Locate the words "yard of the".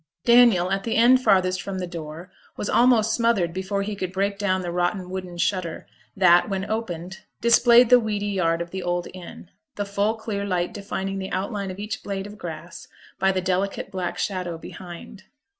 8.25-8.81